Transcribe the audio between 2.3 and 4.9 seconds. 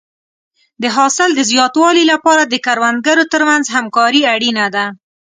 د کروندګرو ترمنځ همکاري اړینه ده.